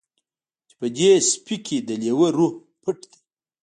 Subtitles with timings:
[0.67, 3.19] چې په دې سپي کې د لیوه روح پټ دی